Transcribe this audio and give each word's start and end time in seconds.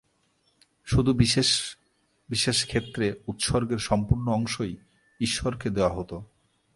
শুধু 0.85 1.13
বিশেষ 1.13 1.49
বিশেষ 2.29 2.65
ক্ষেত্রে 2.65 3.13
উৎসর্গের 3.27 3.77
সম্পূর্ণ 3.79 4.27
অংশই 4.27 4.75
ঈশ্বরকে 5.19 5.69
দেওয়া 5.69 5.93
হতো। 5.93 6.23